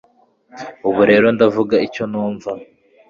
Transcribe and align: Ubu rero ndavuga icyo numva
Ubu 0.87 1.01
rero 1.09 1.25
ndavuga 1.35 1.75
icyo 1.87 2.03
numva 2.11 2.51